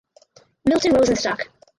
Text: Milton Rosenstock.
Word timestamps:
Milton 0.65 0.93
Rosenstock. 0.95 1.51